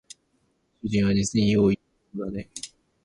[0.09, 1.79] ここの主人はじつに用意
[2.11, 2.49] 周到だね